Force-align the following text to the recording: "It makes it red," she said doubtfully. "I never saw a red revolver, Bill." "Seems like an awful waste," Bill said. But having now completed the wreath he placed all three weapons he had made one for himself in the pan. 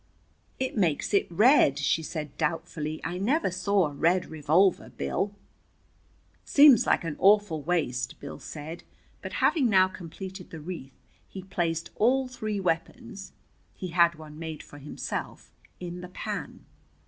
"It 0.57 0.75
makes 0.75 1.13
it 1.13 1.27
red," 1.29 1.77
she 1.77 2.01
said 2.01 2.35
doubtfully. 2.39 3.01
"I 3.03 3.19
never 3.19 3.51
saw 3.51 3.85
a 3.87 3.93
red 3.93 4.25
revolver, 4.31 4.89
Bill." 4.89 5.31
"Seems 6.43 6.87
like 6.87 7.03
an 7.03 7.15
awful 7.19 7.61
waste," 7.61 8.19
Bill 8.19 8.39
said. 8.39 8.83
But 9.21 9.33
having 9.45 9.69
now 9.69 9.87
completed 9.87 10.49
the 10.49 10.59
wreath 10.59 10.97
he 11.29 11.43
placed 11.43 11.91
all 11.97 12.27
three 12.27 12.59
weapons 12.59 13.33
he 13.75 13.89
had 13.89 14.17
made 14.17 14.63
one 14.63 14.67
for 14.67 14.79
himself 14.79 15.51
in 15.79 16.01
the 16.01 16.09
pan. 16.09 16.65